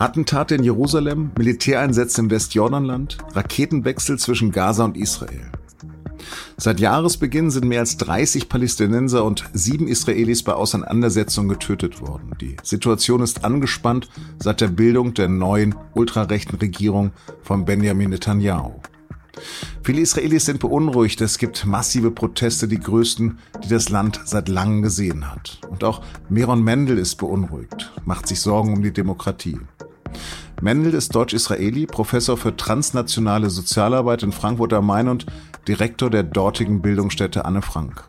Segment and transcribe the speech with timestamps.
[0.00, 5.50] Attentate in Jerusalem, Militäreinsätze im Westjordanland, Raketenwechsel zwischen Gaza und Israel.
[6.56, 12.30] Seit Jahresbeginn sind mehr als 30 Palästinenser und sieben Israelis bei Auseinandersetzungen getötet worden.
[12.40, 14.08] Die Situation ist angespannt
[14.38, 17.10] seit der Bildung der neuen ultrarechten Regierung
[17.42, 18.74] von Benjamin Netanyahu.
[19.82, 21.20] Viele Israelis sind beunruhigt.
[21.20, 25.60] Es gibt massive Proteste, die größten, die das Land seit langem gesehen hat.
[25.70, 29.58] Und auch Meron Mendel ist beunruhigt, macht sich Sorgen um die Demokratie.
[30.60, 35.26] Mendel ist Deutsch-Israeli, Professor für transnationale Sozialarbeit in Frankfurt am Main und
[35.68, 38.04] Direktor der dortigen Bildungsstätte Anne Frank.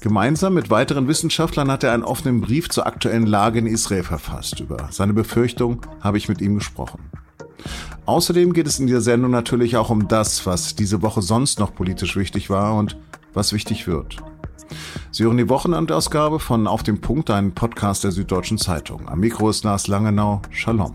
[0.00, 4.60] Gemeinsam mit weiteren Wissenschaftlern hat er einen offenen Brief zur aktuellen Lage in Israel verfasst.
[4.60, 7.00] Über seine Befürchtung habe ich mit ihm gesprochen.
[8.06, 11.74] Außerdem geht es in dieser Sendung natürlich auch um das, was diese Woche sonst noch
[11.74, 12.96] politisch wichtig war und
[13.34, 14.16] was wichtig wird.
[15.10, 19.08] Sie hören die Wochenendausgabe von Auf dem Punkt, einen Podcast der Süddeutschen Zeitung.
[19.08, 20.42] Am Mikro ist Lars Langenau.
[20.50, 20.92] Shalom.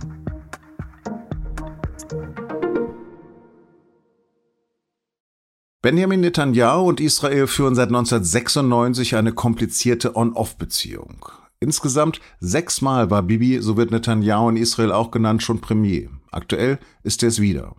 [5.81, 11.25] Benjamin Netanyahu und Israel führen seit 1996 eine komplizierte On-Off-Beziehung.
[11.59, 16.09] Insgesamt sechsmal war Bibi, so wird Netanyahu in Israel auch genannt, schon Premier.
[16.31, 17.75] Aktuell ist er es wieder.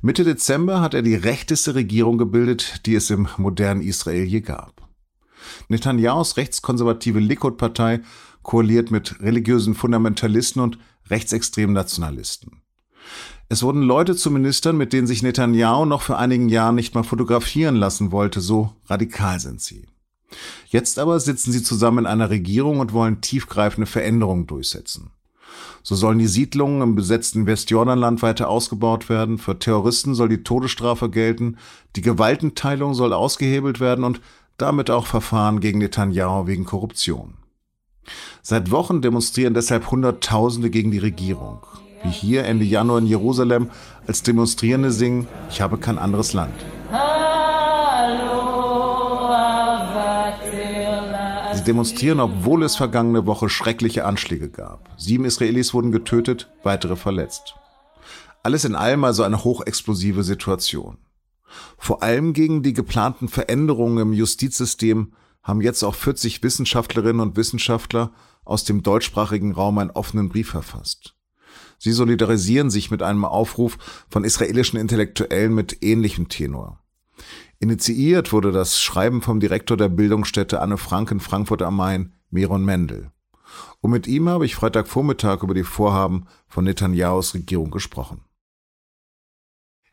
[0.00, 4.83] Mitte Dezember hat er die rechteste Regierung gebildet, die es im modernen Israel je gab.
[5.68, 8.00] Netanyahus rechtskonservative Likud-Partei
[8.42, 10.78] koaliert mit religiösen Fundamentalisten und
[11.10, 12.62] rechtsextremen Nationalisten.
[13.48, 17.04] Es wurden Leute zu Ministern, mit denen sich Netanyahu noch für einigen Jahren nicht mal
[17.04, 19.86] fotografieren lassen wollte, so radikal sind sie.
[20.68, 25.10] Jetzt aber sitzen sie zusammen in einer Regierung und wollen tiefgreifende Veränderungen durchsetzen.
[25.82, 31.10] So sollen die Siedlungen im besetzten Westjordanland weiter ausgebaut werden, für Terroristen soll die Todesstrafe
[31.10, 31.58] gelten,
[31.94, 34.20] die Gewaltenteilung soll ausgehebelt werden und
[34.58, 37.34] damit auch Verfahren gegen Netanyahu wegen Korruption.
[38.42, 41.60] Seit Wochen demonstrieren deshalb Hunderttausende gegen die Regierung
[42.04, 43.70] wie hier Ende Januar in Jerusalem,
[44.06, 46.54] als Demonstrierende singen, ich habe kein anderes Land.
[51.54, 54.90] Sie demonstrieren, obwohl es vergangene Woche schreckliche Anschläge gab.
[54.98, 57.54] Sieben Israelis wurden getötet, weitere verletzt.
[58.42, 60.98] Alles in allem also eine hochexplosive Situation.
[61.78, 68.12] Vor allem gegen die geplanten Veränderungen im Justizsystem haben jetzt auch 40 Wissenschaftlerinnen und Wissenschaftler
[68.44, 71.14] aus dem deutschsprachigen Raum einen offenen Brief verfasst.
[71.78, 73.76] Sie solidarisieren sich mit einem Aufruf
[74.08, 76.80] von israelischen Intellektuellen mit ähnlichem Tenor.
[77.58, 82.64] Initiiert wurde das Schreiben vom Direktor der Bildungsstätte Anne Frank in Frankfurt am Main, Meron
[82.64, 83.10] Mendel.
[83.80, 88.22] Und mit ihm habe ich Freitagvormittag über die Vorhaben von Netanyahus Regierung gesprochen.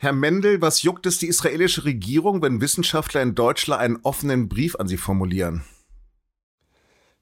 [0.04, 4.76] Herr Mendel, was juckt es die israelische Regierung, wenn Wissenschaftler in Deutschland einen offenen Brief
[4.78, 5.64] an sie formulieren?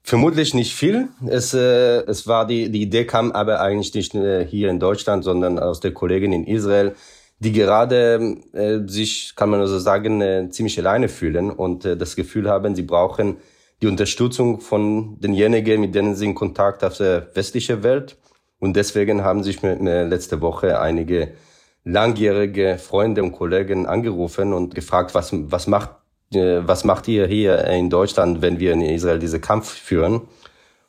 [0.02, 1.08] Vermutlich nicht viel.
[1.26, 5.24] Es, äh, es war die, die Idee kam aber eigentlich nicht äh, hier in Deutschland,
[5.24, 6.94] sondern aus der Kollegin in Israel,
[7.38, 12.16] die gerade äh, sich, kann man also sagen, äh, ziemlich alleine fühlen und äh, das
[12.16, 13.36] Gefühl haben, sie brauchen
[13.82, 18.16] die Unterstützung von denjenigen, mit denen sie in Kontakt auf der westlichen Welt.
[18.58, 21.34] Und deswegen haben sich mir letzte Woche einige
[21.84, 25.90] langjährige Freunde und Kollegen angerufen und gefragt, was, was macht
[26.34, 30.22] äh, was macht ihr hier in Deutschland, wenn wir in Israel diese Kampf führen?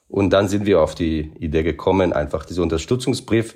[0.07, 3.55] Und dann sind wir auf die Idee gekommen, einfach diese Unterstützungsbrief.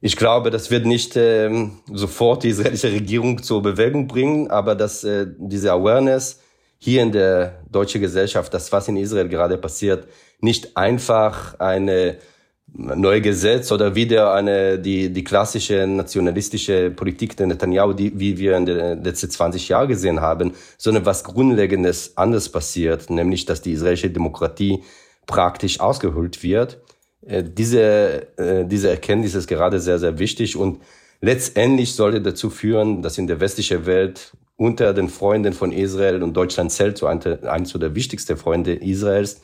[0.00, 5.04] Ich glaube, das wird nicht äh, sofort die israelische Regierung zur Bewegung bringen, aber dass
[5.04, 6.40] äh, diese Awareness
[6.78, 10.06] hier in der deutschen Gesellschaft, das was in Israel gerade passiert,
[10.40, 12.18] nicht einfach eine
[12.78, 18.56] neue Gesetz oder wieder eine, die, die klassische nationalistische Politik der Netanyahu, die, wie wir
[18.56, 23.72] in den letzten 20 Jahren gesehen haben, sondern was Grundlegendes anders passiert, nämlich, dass die
[23.72, 24.82] israelische Demokratie
[25.26, 26.78] praktisch ausgehöhlt wird.
[27.26, 30.82] Äh, diese, äh, diese Erkenntnis ist gerade sehr, sehr wichtig und
[31.20, 36.34] letztendlich sollte dazu führen, dass in der westlichen Welt unter den Freunden von Israel und
[36.34, 39.40] Deutschland zählt zu eines der wichtigsten Freunde Israels,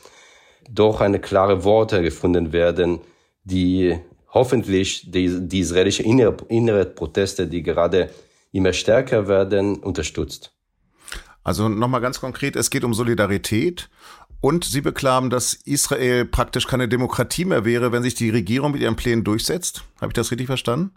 [0.71, 3.01] doch eine klare Worte gefunden werden,
[3.45, 3.99] die
[4.29, 8.11] hoffentlich die, die israelische innere, innere Proteste, die gerade
[8.53, 10.55] immer stärker werden, unterstützt.
[11.45, 13.91] Also nochmal ganz konkret, es geht um Solidarität
[14.41, 18.81] und Sie beklagen, dass Israel praktisch keine Demokratie mehr wäre, wenn sich die Regierung mit
[18.81, 19.85] ihren Plänen durchsetzt.
[20.01, 20.93] Habe ich das richtig verstanden?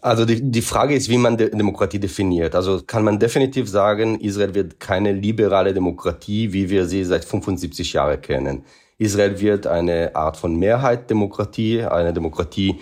[0.00, 2.54] Also die, die Frage ist, wie man De Demokratie definiert.
[2.54, 7.92] Also kann man definitiv sagen, Israel wird keine liberale Demokratie, wie wir sie seit 75
[7.92, 8.64] Jahren kennen.
[9.02, 12.80] Israel wird eine Art von Mehrheitsdemokratie, eine Demokratie,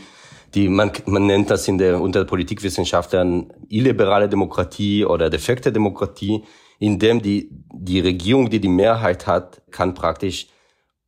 [0.54, 6.42] die man, man nennt das in der, unter Politikwissenschaftlern illiberale Demokratie oder defekte Demokratie,
[6.78, 10.48] in dem die, die Regierung, die die Mehrheit hat, kann praktisch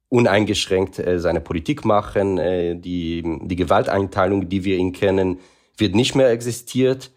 [0.09, 2.39] uneingeschränkt äh, seine Politik machen.
[2.39, 5.39] Äh, die, die Gewalteinteilung, die wir ihn kennen,
[5.77, 7.11] wird nicht mehr existiert.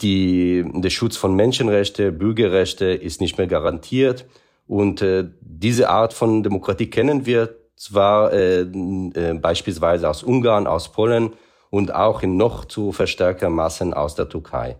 [0.00, 4.26] Die, der Schutz von Menschenrechte, Bürgerrechte ist nicht mehr garantiert.
[4.66, 10.92] Und äh, diese Art von Demokratie kennen wir zwar äh, äh, beispielsweise aus Ungarn, aus
[10.92, 11.32] Polen
[11.70, 14.76] und auch in noch zu verstärkter Massen aus der Türkei.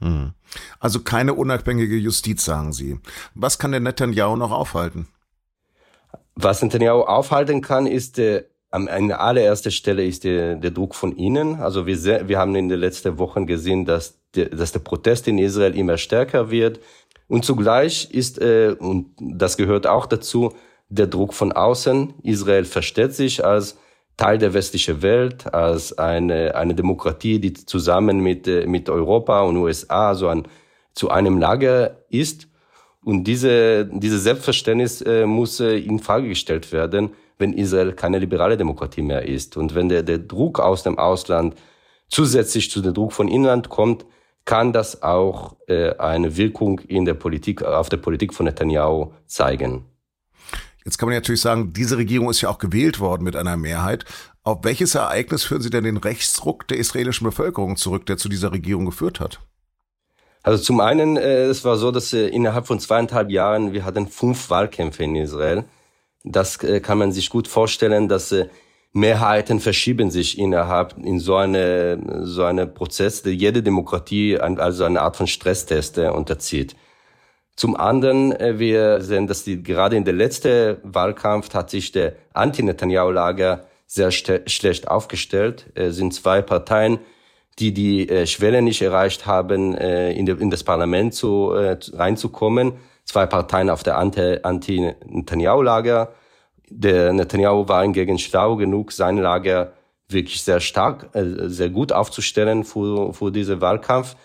[0.00, 0.32] Hm.
[0.80, 2.98] Also keine unabhängige Justiz, sagen Sie.
[3.34, 5.06] Was kann der Netanyahu noch aufhalten?
[6.34, 11.60] Was Netanyahu aufhalten kann, ist äh, an allererster Stelle ist der, der Druck von innen.
[11.60, 15.38] Also wir, wir haben in den letzten Wochen gesehen, dass der, dass der Protest in
[15.38, 16.80] Israel immer stärker wird.
[17.32, 20.52] Und zugleich ist, äh, und das gehört auch dazu,
[20.90, 22.12] der Druck von außen.
[22.24, 23.78] Israel versteht sich als
[24.18, 29.56] Teil der westlichen Welt, als eine, eine Demokratie, die zusammen mit, äh, mit Europa und
[29.56, 30.42] USA so ein,
[30.92, 32.48] zu einem Lager ist.
[33.02, 38.58] Und diese, diese Selbstverständnis äh, muss äh, in Frage gestellt werden, wenn Israel keine liberale
[38.58, 39.56] Demokratie mehr ist.
[39.56, 41.54] Und wenn der, der Druck aus dem Ausland
[42.08, 44.04] zusätzlich zu dem Druck von Inland kommt,
[44.44, 49.84] kann das auch äh, eine Wirkung in der Politik, auf der Politik von Netanyahu zeigen.
[50.84, 54.04] Jetzt kann man natürlich sagen, diese Regierung ist ja auch gewählt worden mit einer Mehrheit.
[54.42, 58.50] Auf welches Ereignis führen Sie denn den Rechtsruck der israelischen Bevölkerung zurück, der zu dieser
[58.50, 59.40] Regierung geführt hat?
[60.42, 64.08] Also zum einen, äh, es war so, dass äh, innerhalb von zweieinhalb Jahren wir hatten
[64.08, 65.64] fünf Wahlkämpfe in Israel.
[66.24, 68.48] Das äh, kann man sich gut vorstellen, dass äh,
[68.92, 75.00] Mehrheiten verschieben sich innerhalb in so eine so eine Prozess, der jede Demokratie also eine
[75.00, 76.76] Art von Stresstest äh, unterzieht.
[77.56, 82.14] Zum anderen, äh, wir sehen, dass die, gerade in der letzten Wahlkampf hat sich der
[82.32, 85.66] Anti-Netanyahu-Lager sehr schlecht aufgestellt.
[85.74, 86.98] Es sind zwei Parteien,
[87.58, 91.76] die die äh, Schwelle nicht erreicht haben, äh, in, de, in das Parlament zu, äh,
[91.92, 92.72] reinzukommen.
[93.04, 96.14] Zwei Parteien auf der Anti-Netanyahu-Lager.
[96.74, 99.72] Der Netanyahu war hingegen schlau genug, sein Lager
[100.08, 104.16] wirklich sehr stark, äh, sehr gut aufzustellen für, für diesen Wahlkampf,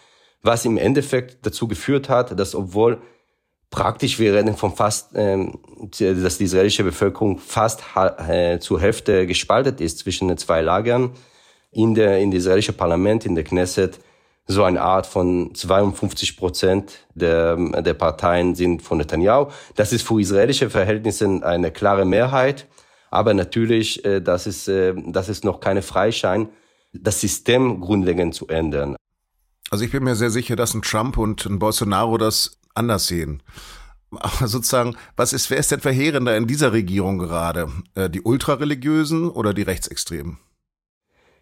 [0.42, 3.02] was im Endeffekt dazu geführt hat, dass obwohl
[3.70, 5.60] praktisch wir reden von fast, ähm,
[6.00, 11.12] dass die israelische Bevölkerung fast äh, zur Hälfte gespaltet ist zwischen den zwei Lagern,
[11.72, 14.00] in der, in der israelische Parlament, in der Knesset,
[14.48, 19.52] so eine Art von 52 Prozent der, der Parteien sind von Netanyahu.
[19.76, 22.68] Das ist für israelische Verhältnisse eine klare Mehrheit.
[23.12, 26.50] Aber natürlich, äh, das ist, äh, das ist noch keine Freischein,
[26.94, 28.96] das System grundlegend zu ändern.
[29.70, 33.44] Also ich bin mir sehr sicher, dass ein Trump und ein Bolsonaro das anders sehen.
[34.12, 37.70] Aber sozusagen, was ist, wer ist denn verheerender in dieser Regierung gerade?
[37.96, 40.38] Äh, die Ultrareligiösen oder die Rechtsextremen?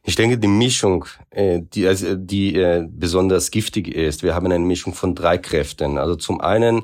[0.08, 4.60] Ich denke, die Mischung, äh, die, also die äh, besonders giftig ist, wir haben eine
[4.60, 5.98] Mischung von drei Kräften.
[5.98, 6.84] Also zum einen,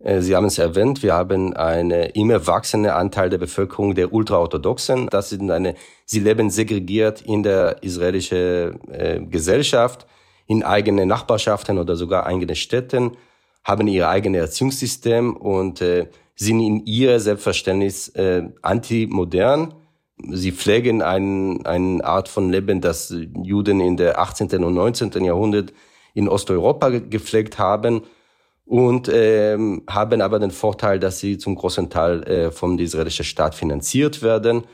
[0.00, 5.06] äh, Sie haben es erwähnt, wir haben einen immer wachsenden Anteil der Bevölkerung der Ultraorthodoxen.
[5.08, 10.08] Das sind eine, sie leben segregiert in der israelischen äh, Gesellschaft,
[10.48, 13.16] in eigenen Nachbarschaften oder sogar eigenen Städten,
[13.62, 19.74] haben ihr eigenes Erziehungssystem und äh, sind in ihr Selbstverständnis äh, antimodern
[20.30, 24.64] sie pflegen ein, eine Art von Leben, das Juden in der 18.
[24.64, 25.24] und 19.
[25.24, 25.72] Jahrhundert
[26.14, 28.02] in Osteuropa gepflegt haben
[28.64, 33.54] und ähm, haben aber den Vorteil, dass sie zum großen Teil äh, vom israelischen Staat
[33.54, 34.64] finanziert werden.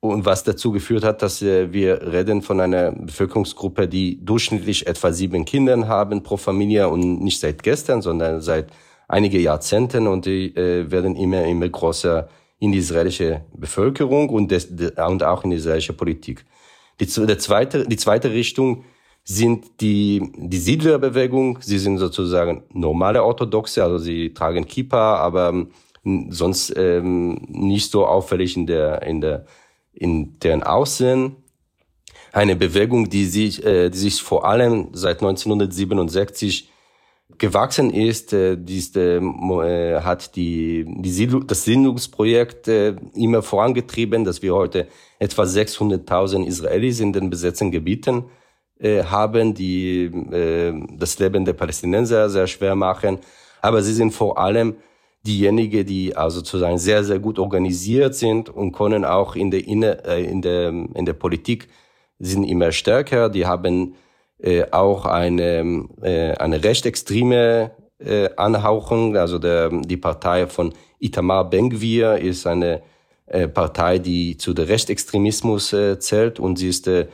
[0.00, 5.12] Und was dazu geführt hat, dass äh, wir reden von einer Bevölkerungsgruppe, die durchschnittlich etwa
[5.12, 8.68] sieben Kinder haben pro Familie und nicht seit gestern, sondern seit
[9.08, 14.66] einige Jahrzehnten und die äh, werden immer, immer größer in die israelische Bevölkerung und, des,
[14.66, 16.44] und auch in die israelische Politik.
[17.00, 18.84] Die, die, zweite, die zweite Richtung
[19.24, 21.58] sind die, die Siedlerbewegung.
[21.60, 28.06] Sie sind sozusagen normale Orthodoxe, also sie tragen Kippa, aber ähm, sonst ähm, nicht so
[28.06, 29.44] auffällig in der, in der,
[29.92, 31.36] in deren Aussehen.
[32.32, 36.70] Eine Bewegung, die sich, äh, die sich vor allem seit 1967
[37.38, 38.32] gewachsen ist.
[38.32, 44.88] Äh, äh, äh, hat die, die Siedlung, das Siedlungsprojekt immer vorangetrieben, dass wir heute
[45.18, 48.24] etwa 600.000 Israelis in den besetzten Gebieten
[48.78, 50.10] haben, die
[50.98, 53.18] das Leben der Palästinenser sehr schwer machen.
[53.62, 54.76] Aber sie sind vor allem
[55.26, 60.24] diejenigen, die also sozusagen sehr, sehr gut organisiert sind und können auch in der, äh,
[60.24, 61.68] in der, in der Politik
[62.18, 63.28] sind immer stärker.
[63.28, 63.94] Die haben
[64.38, 69.16] äh, auch eine, äh, eine rechtsextreme äh, Anhauchung.
[69.16, 72.82] Also der, die Partei von Itamar Ben-Gvir ist eine
[73.26, 77.06] äh, Partei, die zu der Rechtsextremismus äh, zählt und sie ist äh,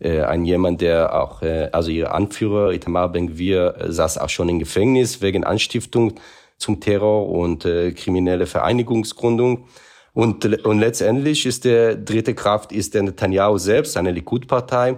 [0.00, 4.48] äh ein jemand, der auch, äh, also ihr Anführer Itamar Ben-Gvir äh, saß auch schon
[4.48, 6.14] im Gefängnis wegen Anstiftung
[6.56, 9.66] zum Terror und äh, kriminelle Vereinigungsgründung.
[10.14, 14.96] Und, und letztendlich ist der dritte Kraft ist der Netanyahu selbst, eine Likud-Partei.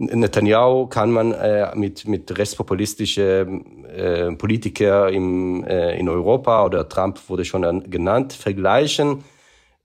[0.00, 7.20] Netanyahu kann man äh, mit, mit rechtspopulistischen äh, Politiker im, äh, in Europa oder Trump
[7.28, 9.22] wurde schon genannt, vergleichen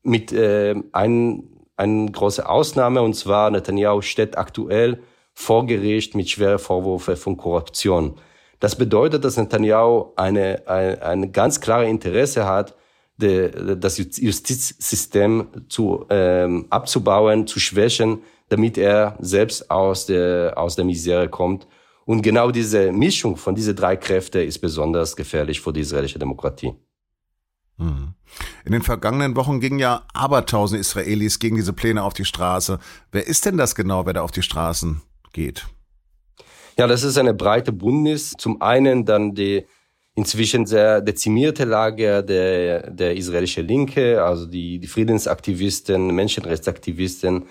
[0.04, 1.44] mit äh, ein,
[1.76, 5.00] eine große Ausnahme und zwar Netanyahu steht aktuell
[5.34, 8.14] vor Gericht mit schweren Vorwürfen von Korruption.
[8.62, 12.74] Das bedeutet, dass Netanyahu eine, eine, eine ganz klare Interesse hat,
[13.18, 18.20] de, das Justizsystem zu, ähm, abzubauen, zu schwächen,
[18.50, 21.68] damit er selbst aus der, aus der Misere kommt.
[22.06, 26.74] Und genau diese Mischung von diesen drei Kräften ist besonders gefährlich für die israelische Demokratie.
[27.78, 28.14] Hm.
[28.64, 32.80] In den vergangenen Wochen gingen ja abertausend Israelis gegen diese Pläne auf die Straße.
[33.12, 35.02] Wer ist denn das genau, wer da auf die Straßen
[35.34, 35.66] geht?
[36.78, 38.34] Ja, das ist eine breite Bündnis.
[38.38, 39.66] Zum einen dann die
[40.16, 47.46] inzwischen sehr dezimierte Lage der, der israelische Linke, also die, die Friedensaktivisten, Menschenrechtsaktivisten.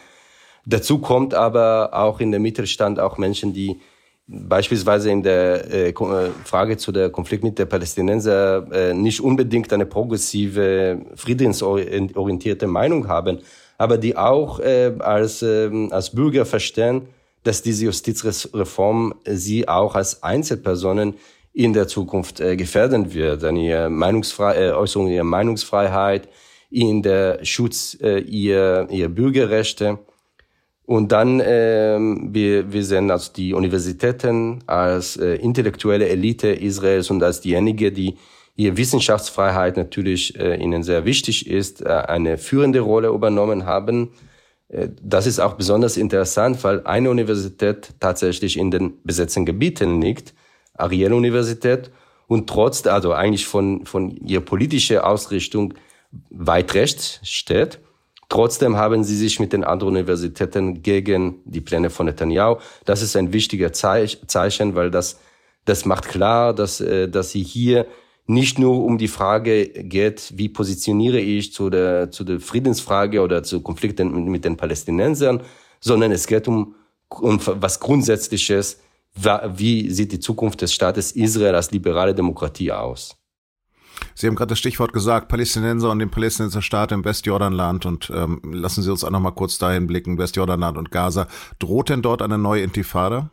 [0.66, 3.80] Dazu kommt aber auch in der Mittelstand auch Menschen, die
[4.26, 9.72] beispielsweise in der äh, äh Frage zu der Konflikt mit der Palästinenser äh, nicht unbedingt
[9.72, 13.40] eine progressive, friedensorientierte Meinung haben,
[13.76, 17.02] aber die auch äh, als, äh, als Bürger verstehen,
[17.42, 21.14] dass diese Justizreform sie auch als Einzelpersonen
[21.52, 26.28] in der Zukunft äh, gefährden wird, an ihrer Meinungsfrei äh, Äußerung ihrer Meinungsfreiheit,
[26.70, 29.98] in der Schutz äh, ihrer, ihrer Bürgerrechte.
[30.86, 37.22] Und dann, äh, wir, wir sehen also die Universitäten als äh, intellektuelle Elite Israels und
[37.22, 38.16] als diejenigen, die
[38.56, 44.10] ihre Wissenschaftsfreiheit natürlich äh, ihnen sehr wichtig ist, äh, eine führende Rolle übernommen haben.
[44.68, 50.34] Äh, das ist auch besonders interessant, weil eine Universität tatsächlich in den besetzten Gebieten liegt
[50.74, 51.90] Ariel-Universität
[52.26, 55.74] und trotz, also eigentlich von, von ihrer politischen Ausrichtung
[56.30, 57.80] weit rechts steht.
[58.34, 62.56] Trotzdem haben sie sich mit den anderen Universitäten gegen die Pläne von Netanyahu.
[62.84, 65.20] Das ist ein wichtiger Zeichen, weil das,
[65.66, 67.86] das macht klar, dass, äh, dass sie hier
[68.26, 73.44] nicht nur um die Frage geht, wie positioniere ich zu der, zu der Friedensfrage oder
[73.44, 75.40] zu Konflikten mit den Palästinensern,
[75.78, 76.74] sondern es geht um,
[77.10, 78.80] um was Grundsätzliches,
[79.54, 83.16] wie sieht die Zukunft des Staates Israel als liberale Demokratie aus?
[84.14, 88.40] Sie haben gerade das Stichwort gesagt, Palästinenser und den Palästinenser Staat im Westjordanland und ähm,
[88.52, 91.26] lassen Sie uns auch noch mal kurz dahin blicken, Westjordanland und Gaza.
[91.58, 93.30] Droht denn dort eine neue Intifada?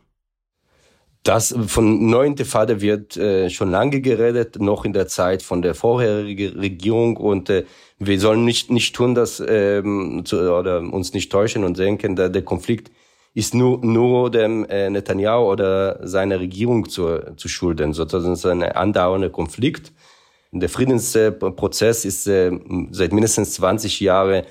[1.22, 5.76] Das von neuen Intifada wird äh, schon lange geredet, noch in der Zeit von der
[5.76, 7.64] vorherigen Regierung und äh,
[8.00, 12.32] wir sollen nicht nicht tun, dass ähm, zu, oder uns nicht täuschen und denken, dass
[12.32, 12.90] der Konflikt
[13.34, 18.62] ist nur, nur dem äh, Netanyahu oder seiner Regierung zu, zu schulden, sozusagen so ein
[18.62, 19.92] andauernder Konflikt.
[20.54, 22.52] Der Friedensprozess ist äh,
[22.90, 24.44] seit mindestens 20 Jahren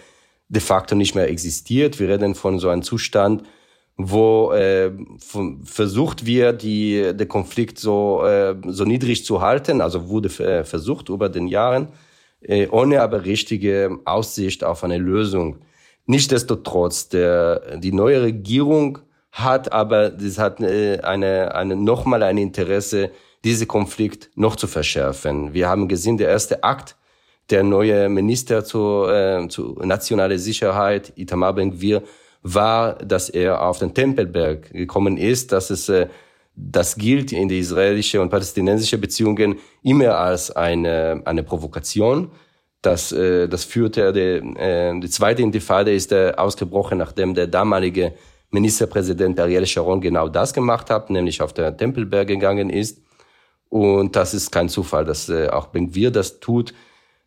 [0.49, 1.99] de facto nicht mehr existiert.
[1.99, 3.43] Wir reden von so einem Zustand,
[3.97, 4.91] wo äh,
[5.63, 11.09] versucht wird, die, der Konflikt so, äh, so niedrig zu halten, also wurde äh, versucht
[11.09, 11.89] über den Jahren,
[12.41, 15.59] äh, ohne aber richtige Aussicht auf eine Lösung.
[16.07, 18.97] Nichtsdestotrotz, der, die neue Regierung
[19.31, 23.11] hat aber, das hat äh, eine, eine, nochmal ein Interesse,
[23.43, 25.53] diese Konflikt noch zu verschärfen.
[25.53, 26.95] Wir haben gesehen, der erste Akt,
[27.49, 32.03] der neue Minister zur, äh, zu nationaler Sicherheit, Itamar Ben-Gvir,
[32.43, 36.07] war, dass er auf den Tempelberg gekommen ist, dass es äh,
[36.55, 42.31] das gilt in die israelische und palästinensische Beziehungen immer als eine, eine Provokation.
[42.81, 48.13] Das, äh, das führte, die, äh, die zweite Intifada ist äh, ausgebrochen, nachdem der damalige
[48.49, 53.01] Ministerpräsident Ariel Sharon genau das gemacht hat, nämlich auf der Tempelberg gegangen ist.
[53.71, 56.75] Und das ist kein Zufall, dass äh, auch Ben-Gvir das tut.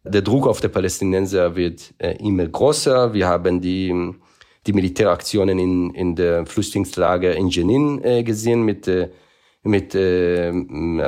[0.05, 3.13] Der Druck auf die Palästinenser wird äh, immer größer.
[3.13, 4.15] Wir haben die,
[4.67, 9.09] die Militäraktionen in, in der Flüchtlingslager in Jenin äh, gesehen mit, äh,
[9.65, 10.51] mit äh,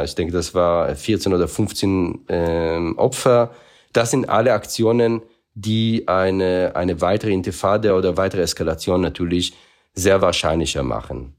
[0.05, 3.53] ich denke, das war 14 oder 15 äh, Opfer
[3.97, 5.23] das sind alle Aktionen,
[5.55, 9.55] die eine, eine weitere Intifada oder weitere Eskalation natürlich
[9.95, 11.36] sehr wahrscheinlicher machen.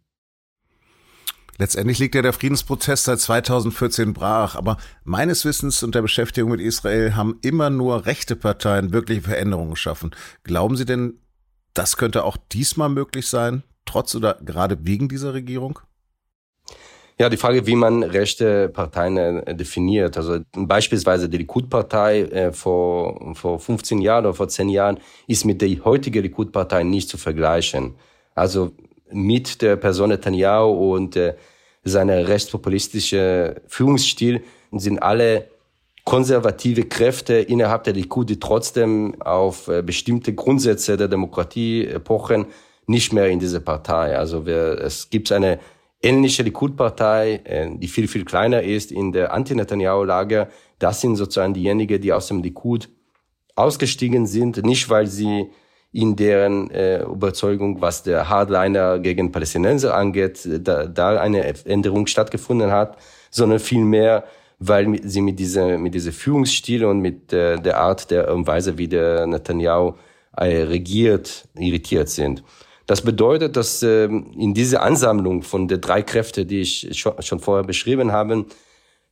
[1.59, 6.61] Letztendlich liegt ja der Friedensprozess seit 2014 brach, aber meines Wissens und der Beschäftigung mit
[6.61, 10.11] Israel haben immer nur rechte Parteien wirkliche Veränderungen geschaffen.
[10.43, 11.19] Glauben Sie denn,
[11.73, 15.79] das könnte auch diesmal möglich sein, trotz oder gerade wegen dieser Regierung?
[17.19, 20.17] Ja, die Frage, wie man rechte Parteien äh, definiert.
[20.17, 25.61] Also beispielsweise die Likud-Partei äh, vor, vor 15 Jahren oder vor 10 Jahren ist mit
[25.61, 27.95] der heutigen Likud-Partei nicht zu vergleichen.
[28.35, 28.73] Also
[29.11, 31.35] mit der Person Netanyahu und äh,
[31.83, 35.49] seiner rechtspopulistische Führungsstil sind alle
[36.03, 42.45] konservative Kräfte innerhalb der Likud, die trotzdem auf äh, bestimmte Grundsätze der Demokratie pochen,
[42.85, 44.17] nicht mehr in diese Partei.
[44.17, 45.59] Also wir, es gibt eine
[46.01, 50.49] ähnliche Likud-Partei, äh, die viel, viel kleiner ist in der Anti-Netanyahu-Lager.
[50.79, 52.89] Das sind sozusagen diejenigen, die aus dem Likud
[53.55, 55.47] ausgestiegen sind, nicht weil sie
[55.97, 62.69] in deren äh, Überzeugung, was der Hardliner gegen Palästinenser angeht, da, da eine Änderung stattgefunden
[62.69, 62.97] hat,
[63.31, 64.23] sondern vielmehr,
[64.59, 68.77] weil sie mit dieser, mit dieser Führungsstil und mit äh, der Art der und Weise,
[68.77, 69.95] wie der Netanyahu
[70.37, 72.43] äh, regiert, irritiert sind.
[72.85, 77.39] Das bedeutet, dass äh, in dieser Ansammlung von den drei Kräften, die ich schon, schon
[77.39, 78.45] vorher beschrieben habe,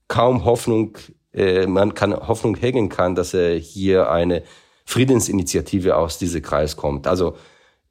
[0.07, 0.99] kaum Hoffnung,
[1.33, 4.43] äh, man kann Hoffnung hegen kann, dass er hier eine
[4.85, 7.07] Friedensinitiative aus diesem Kreis kommt.
[7.07, 7.35] Also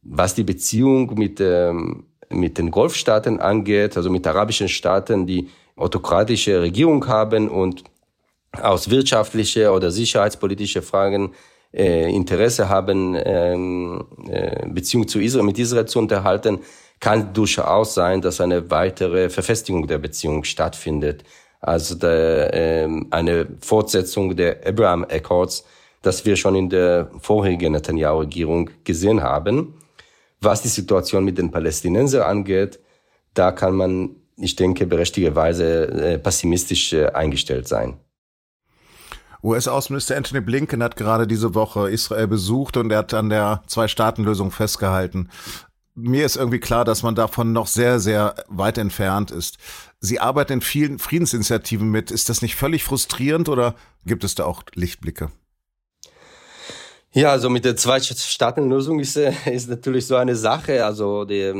[0.03, 6.61] was die Beziehung mit, ähm, mit den Golfstaaten angeht, also mit arabischen Staaten, die autokratische
[6.61, 7.85] Regierung haben und
[8.53, 11.33] aus wirtschaftliche oder sicherheitspolitische Fragen
[11.73, 16.61] äh, Interesse haben, ähm, äh, Beziehung zu Israel, mit Israel zu unterhalten,
[17.01, 21.25] kann durchaus sein, dass eine weitere Verfestigung der Beziehung stattfindet.
[21.61, 25.65] Also der, äh, eine Fortsetzung der Abraham Accords,
[26.05, 29.75] das wir schon in der vorherigen Netanyahu-Regierung gesehen haben.
[30.41, 32.79] Was die Situation mit den Palästinensern angeht,
[33.33, 37.99] da kann man, ich denke, berechtigterweise äh, pessimistisch äh, eingestellt sein.
[39.43, 44.51] US-Außenminister Anthony Blinken hat gerade diese Woche Israel besucht und er hat an der Zwei-Staaten-Lösung
[44.51, 45.29] festgehalten.
[45.95, 49.59] Mir ist irgendwie klar, dass man davon noch sehr, sehr weit entfernt ist.
[50.01, 52.11] Sie arbeiten in vielen Friedensinitiativen mit.
[52.11, 55.31] Ist das nicht völlig frustrierend oder gibt es da auch Lichtblicke?
[57.17, 60.85] Ja, also mit der Zwei-Staaten-Lösung ist, äh, ist natürlich so eine Sache.
[60.85, 61.53] Also die,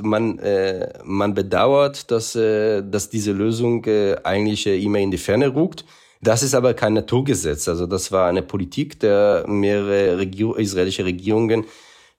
[0.00, 5.18] man, äh, man bedauert, dass, äh, dass diese Lösung äh, eigentlich äh, immer in die
[5.18, 5.84] Ferne rückt.
[6.22, 7.68] Das ist aber kein Naturgesetz.
[7.68, 11.66] Also das war eine Politik der mehrere Regio israelische Regierungen,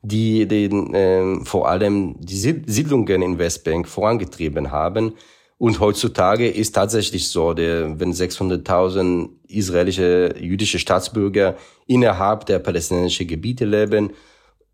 [0.03, 5.15] die den, äh, vor allem die Siedlungen in Westbank vorangetrieben haben.
[5.57, 11.55] Und heutzutage ist tatsächlich so, der, wenn 600.000 israelische jüdische Staatsbürger
[11.87, 14.11] innerhalb der palästinensischen Gebiete leben,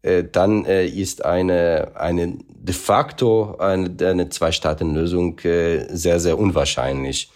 [0.02, 7.32] äh, dann äh, ist eine, eine de facto eine, eine Zwei-Staaten-Lösung äh, sehr, sehr unwahrscheinlich.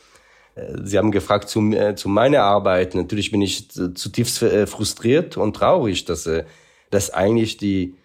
[0.84, 2.96] Sie haben gefragt zu, äh, zu meiner Arbeit.
[2.96, 6.46] Natürlich bin ich zutiefst äh, frustriert und traurig, dass, äh,
[6.92, 7.96] dass eigentlich die,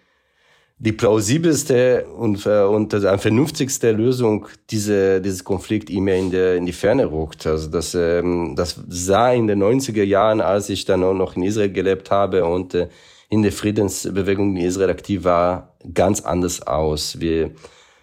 [0.83, 6.65] die plausibelste und, äh, und äh, vernünftigste Lösung diese, dieses Konflikt immer in, der, in
[6.65, 7.45] die Ferne rückt.
[7.45, 11.43] Also das, ähm, das sah in den 90er Jahren, als ich dann auch noch in
[11.43, 12.87] Israel gelebt habe und äh,
[13.29, 17.19] in der Friedensbewegung in Israel aktiv war, ganz anders aus.
[17.19, 17.51] Wir,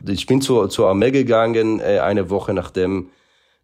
[0.07, 3.11] ich bin zur, zur Armee gegangen, äh, eine Woche nachdem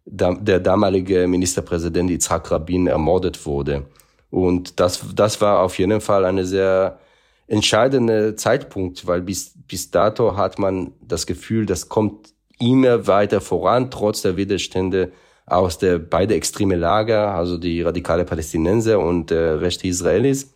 [0.07, 3.85] der damalige Ministerpräsident Yitzhak Rabin ermordet wurde.
[4.29, 6.99] Und das, das war auf jeden Fall eine sehr
[7.47, 13.91] entscheidende Zeitpunkt, weil bis, bis dato hat man das Gefühl, das kommt immer weiter voran,
[13.91, 15.11] trotz der Widerstände
[15.45, 20.53] aus der beide extreme Lager, also die radikale Palästinenser und äh, rechte Israelis.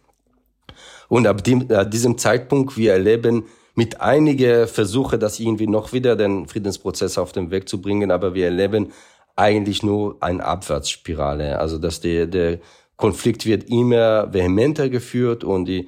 [1.10, 6.16] Und ab, dem, ab diesem Zeitpunkt, wir erleben mit einige Versuche, das irgendwie noch wieder
[6.16, 8.92] den Friedensprozess auf den Weg zu bringen, aber wir erleben
[9.36, 11.60] eigentlich nur eine Abwärtsspirale.
[11.60, 12.60] Also dass der, der
[12.98, 15.88] Konflikt wird immer vehementer geführt und die,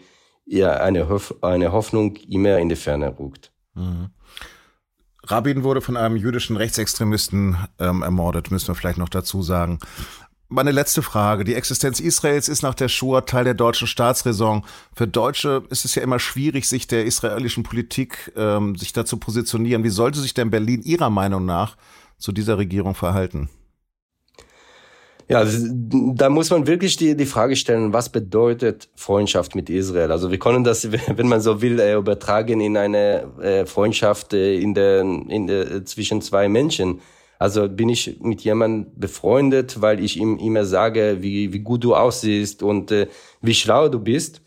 [0.52, 3.52] ja, eine, Hoff, eine Hoffnung immer in die Ferne rückt.
[3.74, 4.10] Mhm.
[5.24, 9.80] Rabin wurde von einem jüdischen Rechtsextremisten ähm, ermordet, müssen wir vielleicht noch dazu sagen.
[10.50, 11.46] Meine letzte Frage.
[11.46, 14.64] Die Existenz Israels ist nach der Shoah Teil der deutschen Staatsräson.
[14.94, 19.86] Für Deutsche ist es ja immer schwierig, sich der israelischen Politik, ähm, sich dazu positionieren.
[19.86, 21.78] Wie sollte sich denn Berlin Ihrer Meinung nach
[22.18, 23.50] zu dieser Regierung verhalten?
[25.32, 30.12] Ja, da muss man wirklich die, die Frage stellen, was bedeutet Freundschaft mit Israel?
[30.12, 34.56] Also wir können das, wenn man so will, äh, übertragen in eine äh, Freundschaft äh,
[34.60, 37.00] in der, in der, zwischen zwei Menschen.
[37.40, 41.96] Also bin ich mit jemandem befreundet, weil ich ihm immer sage, wie, wie gut du
[41.96, 43.08] aussiehst und äh,
[43.42, 44.42] wie schlau du bist.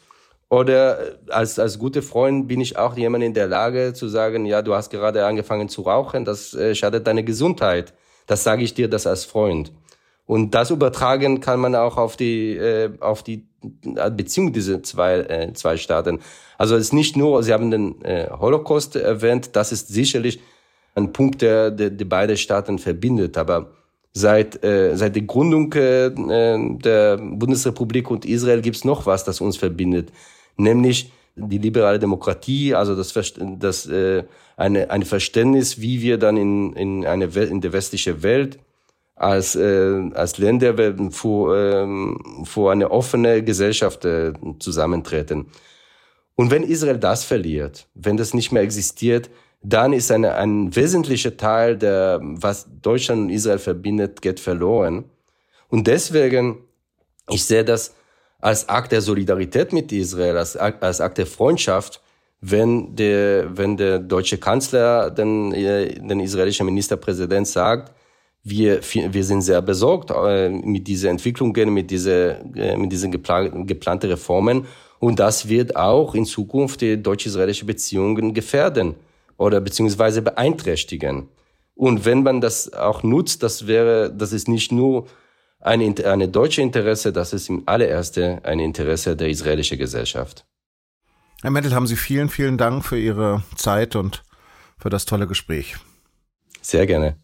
[0.51, 0.99] Oder
[1.31, 4.75] als, als gute Freund bin ich auch jemand in der Lage zu sagen, ja, du
[4.75, 7.95] hast gerade angefangen zu rauchen, das äh, schadet deine Gesundheit.
[8.27, 9.73] Das sage ich dir das als Freund.
[10.27, 13.47] Und das übertragen kann man auch auf die, äh, auf die
[14.17, 16.21] Beziehung dieser zwei, äh, zwei Staaten.
[16.59, 20.41] Also es ist nicht nur, Sie haben den äh, Holocaust erwähnt, das ist sicherlich
[20.95, 23.37] ein Punkt, der, der, der beide Staaten verbindet.
[23.37, 23.73] Aber
[24.13, 29.41] seit, äh, seit der Gründung äh, der Bundesrepublik und Israel gibt es noch was, das
[29.41, 30.11] uns verbindet
[30.57, 33.13] nämlich die liberale Demokratie, also das,
[33.59, 34.25] das äh,
[34.57, 38.59] eine, ein Verständnis, wie wir dann in, in, eine, in der westlichen Welt
[39.17, 40.75] als, äh, als Länder
[41.11, 45.47] für, ähm, für eine offene Gesellschaft äh, zusammentreten.
[46.35, 49.31] Und wenn Israel das verliert, wenn das nicht mehr existiert,
[49.63, 55.05] dann ist eine, ein wesentlicher Teil der, was Deutschland und Israel verbindet, geht verloren.
[55.69, 56.59] Und deswegen,
[57.31, 57.95] ich sehe das
[58.41, 62.03] als Akt der Solidarität mit Israel, als, als Akt der Freundschaft,
[62.43, 67.93] wenn der, wenn der deutsche Kanzler den, äh, den israelischen Ministerpräsident sagt,
[68.45, 73.67] wir, wir sind sehr besorgt äh, mit dieser Entwicklungen, mit, dieser, äh, mit diesen geplan
[73.67, 74.67] geplanten Reformen.
[74.99, 78.95] Und das wird auch in Zukunft die deutsch-israelische Beziehungen gefährden
[79.39, 81.29] oder beziehungsweise beeinträchtigen.
[81.75, 85.07] Und wenn man das auch nutzt, das wäre, das ist nicht nur
[85.59, 90.45] eine, eine deutsche Interesse, das ist im allererste ein Interesse der israelischen Gesellschaft.
[91.43, 94.23] Herr Mendel, haben Sie vielen, vielen Dank für Ihre Zeit und
[94.79, 95.77] für das tolle Gespräch.
[96.61, 97.24] Sehr gerne.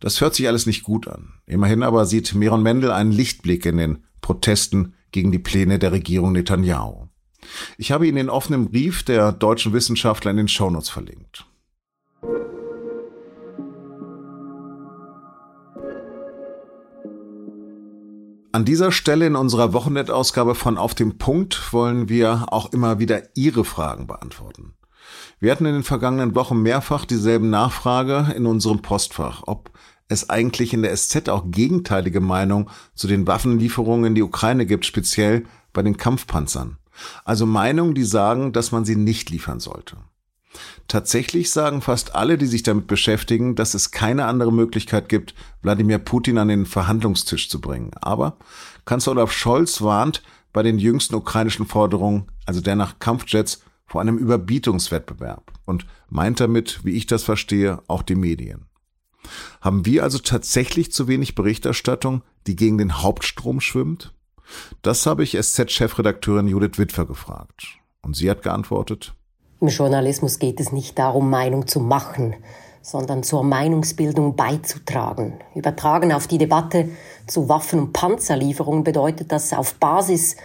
[0.00, 1.32] Das hört sich alles nicht gut an.
[1.46, 6.32] Immerhin aber sieht Miron Mendel einen Lichtblick in den Protesten gegen die Pläne der Regierung
[6.32, 7.08] Netanyahu.
[7.78, 11.46] Ich habe Ihnen den offenen Brief der deutschen Wissenschaftler in den Shownotes verlinkt.
[18.52, 23.36] An dieser Stelle in unserer Wochenendausgabe von Auf dem Punkt wollen wir auch immer wieder
[23.36, 24.75] Ihre Fragen beantworten.
[25.46, 29.70] Wir hatten in den vergangenen Wochen mehrfach dieselben Nachfrage in unserem Postfach, ob
[30.08, 34.84] es eigentlich in der SZ auch gegenteilige Meinung zu den Waffenlieferungen in die Ukraine gibt,
[34.84, 36.78] speziell bei den Kampfpanzern.
[37.24, 39.98] Also Meinungen, die sagen, dass man sie nicht liefern sollte.
[40.88, 45.32] Tatsächlich sagen fast alle, die sich damit beschäftigen, dass es keine andere Möglichkeit gibt,
[45.62, 47.92] Wladimir Putin an den Verhandlungstisch zu bringen.
[48.00, 48.36] Aber
[48.84, 54.18] Kanzler Olaf Scholz warnt bei den jüngsten ukrainischen Forderungen, also der nach Kampfjets, vor einem
[54.18, 58.66] Überbietungswettbewerb und meint damit, wie ich das verstehe, auch die Medien.
[59.60, 64.12] Haben wir also tatsächlich zu wenig Berichterstattung, die gegen den Hauptstrom schwimmt?
[64.82, 67.66] Das habe ich SZ-Chefredakteurin Judith Witwer gefragt.
[68.02, 69.14] Und sie hat geantwortet,
[69.58, 72.36] im Journalismus geht es nicht darum, Meinung zu machen,
[72.82, 75.40] sondern zur Meinungsbildung beizutragen.
[75.54, 76.90] Übertragen auf die Debatte
[77.26, 80.36] zu Waffen- und Panzerlieferungen bedeutet das auf Basis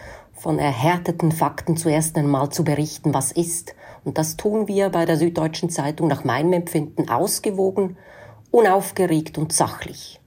[0.42, 3.76] von erhärteten Fakten zuerst einmal zu berichten, was ist.
[4.04, 7.96] Und das tun wir bei der Süddeutschen Zeitung nach meinem Empfinden ausgewogen,
[8.50, 10.20] unaufgeregt und sachlich.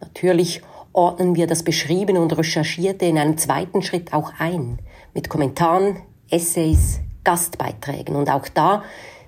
[0.00, 4.80] Natürlich ordnen wir das Beschriebene und Recherchierte in einem zweiten Schritt auch ein,
[5.14, 8.16] mit Kommentaren, Essays, Gastbeiträgen.
[8.16, 8.82] Und auch da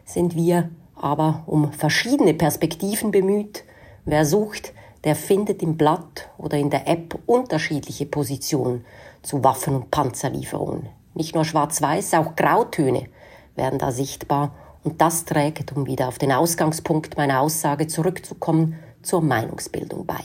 [0.05, 3.62] sind wir aber um verschiedene Perspektiven bemüht.
[4.05, 4.73] Wer sucht,
[5.05, 8.85] der findet im Blatt oder in der App unterschiedliche Positionen
[9.24, 10.88] zu Waffen- und Panzerlieferungen.
[11.14, 13.08] Nicht nur schwarz-weiß, auch Grautöne
[13.56, 14.54] werden da sichtbar.
[14.82, 20.22] Und das trägt, um wieder auf den Ausgangspunkt meiner Aussage zurückzukommen, zur Meinungsbildung bei.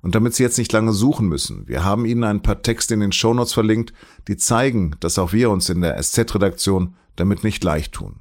[0.00, 3.00] Und damit Sie jetzt nicht lange suchen müssen, wir haben Ihnen ein paar Texte in
[3.00, 3.92] den Shownotes verlinkt,
[4.28, 8.20] die zeigen, dass auch wir uns in der SZ-Redaktion damit nicht leicht tun.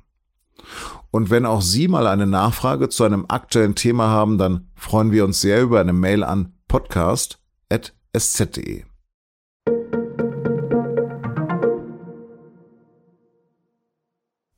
[1.12, 5.24] Und wenn auch Sie mal eine Nachfrage zu einem aktuellen Thema haben, dann freuen wir
[5.24, 7.36] uns sehr über eine Mail an podcast.sz.de.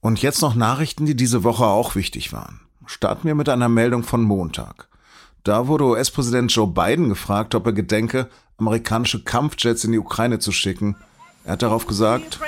[0.08, 2.62] Und jetzt noch Nachrichten, die diese Woche auch wichtig waren.
[2.86, 4.88] Starten wir mit einer Meldung von Montag.
[5.44, 10.54] Da wurde US-Präsident Joe Biden gefragt, ob er gedenke, amerikanische Kampfjets in die Ukraine zu
[10.54, 10.96] schicken.
[11.44, 12.40] Er hat darauf gesagt,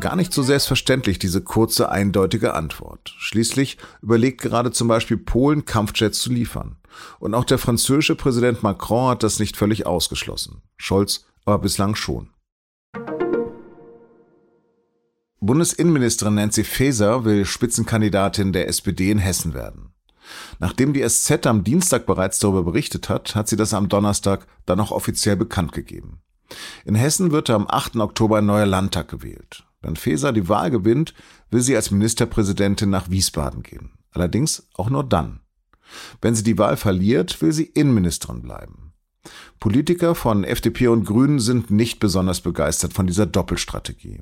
[0.00, 3.14] gar nicht so selbstverständlich diese kurze, eindeutige Antwort.
[3.18, 6.76] Schließlich überlegt gerade zum Beispiel Polen, Kampfjets zu liefern.
[7.18, 10.62] Und auch der französische Präsident Macron hat das nicht völlig ausgeschlossen.
[10.78, 12.30] Scholz aber bislang schon.
[15.44, 19.92] Bundesinnenministerin Nancy Faeser will Spitzenkandidatin der SPD in Hessen werden.
[20.60, 24.78] Nachdem die SZ am Dienstag bereits darüber berichtet hat, hat sie das am Donnerstag dann
[24.78, 26.20] auch offiziell bekannt gegeben.
[26.84, 27.96] In Hessen wird am 8.
[27.96, 29.64] Oktober ein neuer Landtag gewählt.
[29.80, 31.12] Wenn Feser die Wahl gewinnt,
[31.50, 33.90] will sie als Ministerpräsidentin nach Wiesbaden gehen.
[34.12, 35.40] Allerdings auch nur dann.
[36.20, 38.92] Wenn sie die Wahl verliert, will sie Innenministerin bleiben.
[39.58, 44.20] Politiker von FDP und Grünen sind nicht besonders begeistert von dieser Doppelstrategie.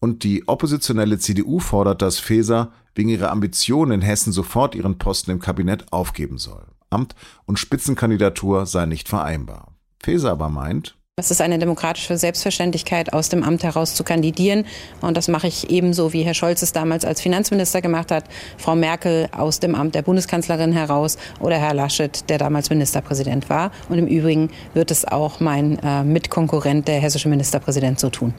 [0.00, 5.30] Und die oppositionelle CDU fordert, dass Feser wegen ihrer Ambitionen in Hessen sofort ihren Posten
[5.30, 6.66] im Kabinett aufgeben soll.
[6.90, 9.72] Amt und Spitzenkandidatur sei nicht vereinbar.
[10.00, 14.64] Feser aber meint, es ist eine demokratische Selbstverständlichkeit, aus dem Amt heraus zu kandidieren.
[15.00, 18.24] Und das mache ich ebenso, wie Herr Scholz es damals als Finanzminister gemacht hat,
[18.56, 23.72] Frau Merkel aus dem Amt der Bundeskanzlerin heraus oder Herr Laschet, der damals Ministerpräsident war.
[23.88, 28.34] Und im Übrigen wird es auch mein äh, Mitkonkurrent, der hessische Ministerpräsident, so tun.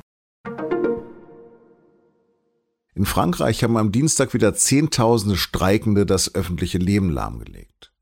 [3.00, 7.94] In Frankreich haben am Dienstag wieder Zehntausende Streikende das öffentliche Leben lahmgelegt.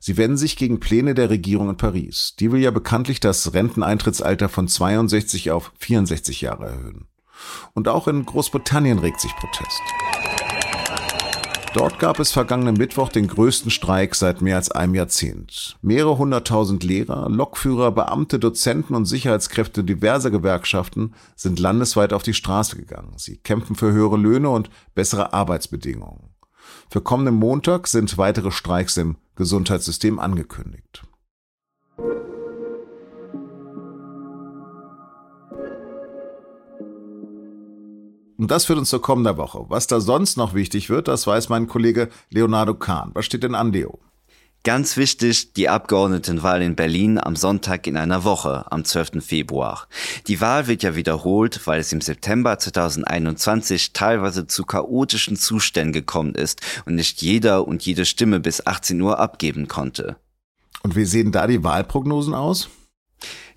[0.00, 2.34] Sie wenden sich gegen Pläne der Regierung in Paris.
[2.40, 7.06] Die will ja bekanntlich das Renteneintrittsalter von 62 auf 64 Jahre erhöhen.
[7.74, 9.80] Und auch in Großbritannien regt sich Protest.
[11.74, 15.78] Dort gab es vergangenen Mittwoch den größten Streik seit mehr als einem Jahrzehnt.
[15.80, 22.76] Mehrere hunderttausend Lehrer, Lokführer, Beamte, Dozenten und Sicherheitskräfte diverser Gewerkschaften sind landesweit auf die Straße
[22.76, 23.14] gegangen.
[23.16, 26.28] Sie kämpfen für höhere Löhne und bessere Arbeitsbedingungen.
[26.90, 31.04] Für kommenden Montag sind weitere Streiks im Gesundheitssystem angekündigt.
[38.42, 39.66] Und das führt uns zur kommenden Woche.
[39.68, 43.12] Was da sonst noch wichtig wird, das weiß mein Kollege Leonardo Kahn.
[43.14, 44.00] Was steht denn an, Leo?
[44.64, 49.24] Ganz wichtig, die Abgeordnetenwahl in Berlin am Sonntag in einer Woche, am 12.
[49.24, 49.86] Februar.
[50.26, 56.34] Die Wahl wird ja wiederholt, weil es im September 2021 teilweise zu chaotischen Zuständen gekommen
[56.34, 60.16] ist und nicht jeder und jede Stimme bis 18 Uhr abgeben konnte.
[60.82, 62.68] Und wie sehen da die Wahlprognosen aus?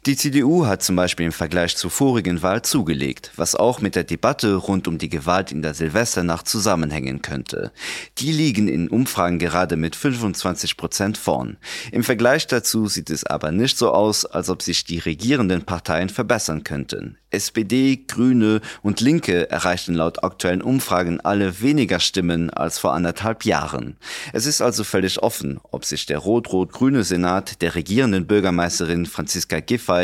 [0.06, 4.04] Die CDU hat zum Beispiel im Vergleich zur vorigen Wahl zugelegt, was auch mit der
[4.04, 7.72] Debatte rund um die Gewalt in der Silvesternacht zusammenhängen könnte.
[8.20, 11.58] Die liegen in Umfragen gerade mit 25 Prozent vorn.
[11.92, 16.10] Im Vergleich dazu sieht es aber nicht so aus, als ob sich die regierenden Parteien
[16.10, 17.18] verbessern könnten.
[17.36, 23.98] SPD, Grüne und Linke erreichten laut aktuellen Umfragen alle weniger Stimmen als vor anderthalb Jahren.
[24.32, 29.60] Es ist also völlig offen, ob sich der rot-rot-grüne Senat der regierenden Bürgermeisterin Franziska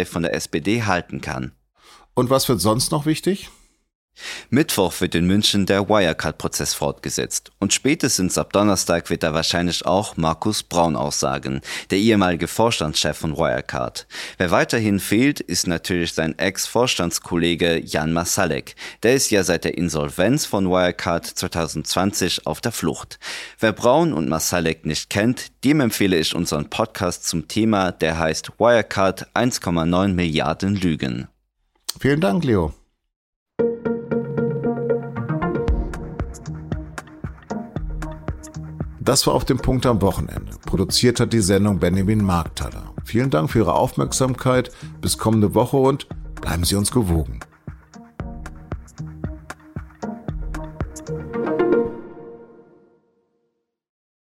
[0.05, 1.51] Von der SPD halten kann.
[2.13, 3.49] Und was wird sonst noch wichtig?
[4.49, 10.17] Mittwoch wird in München der Wirecard-Prozess fortgesetzt und spätestens ab Donnerstag wird da wahrscheinlich auch
[10.17, 14.07] Markus Braun aussagen, der ehemalige Vorstandschef von Wirecard.
[14.37, 18.75] Wer weiterhin fehlt, ist natürlich sein Ex-Vorstandskollege Jan Masalek.
[19.03, 23.19] Der ist ja seit der Insolvenz von Wirecard 2020 auf der Flucht.
[23.59, 28.59] Wer Braun und Masalek nicht kennt, dem empfehle ich unseren Podcast zum Thema, der heißt
[28.59, 31.27] Wirecard 1,9 Milliarden Lügen.
[31.99, 32.73] Vielen Dank, Leo.
[39.03, 40.51] Das war auf dem Punkt am Wochenende.
[40.63, 42.93] Produziert hat die Sendung Benjamin Markthaler.
[43.03, 44.69] Vielen Dank für Ihre Aufmerksamkeit.
[45.01, 46.07] Bis kommende Woche und
[46.39, 47.39] bleiben Sie uns gewogen.